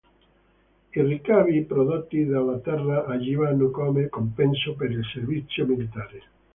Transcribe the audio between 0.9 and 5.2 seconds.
I ricavi prodotti dalla terra agivano come compenso per il